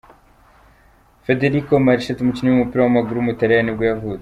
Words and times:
Federico 1.25 1.73
Marchetti, 1.85 2.21
umukinnyi 2.21 2.49
w’umupira 2.51 2.81
w’amaguru 2.81 3.15
w’umutaliyani 3.17 3.65
nibwo 3.67 3.83
yavutse. 3.89 4.19